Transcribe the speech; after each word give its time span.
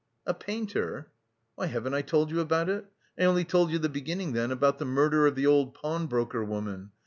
"A 0.25 0.33
painter?" 0.33 1.11
"Why, 1.53 1.67
haven't 1.67 1.93
I 1.93 2.01
told 2.01 2.31
you 2.31 2.39
about 2.39 2.69
it? 2.69 2.87
I 3.19 3.25
only 3.25 3.45
told 3.45 3.69
you 3.69 3.77
the 3.77 3.87
beginning 3.87 4.33
then 4.33 4.49
about 4.49 4.79
the 4.79 4.83
murder 4.85 5.27
of 5.27 5.35
the 5.35 5.45
old 5.45 5.75
pawnbroker 5.75 6.43
woman. 6.43 6.89